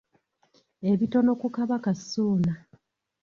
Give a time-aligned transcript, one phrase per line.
[0.91, 2.53] Ebitono ku Kabaka Ssuuna.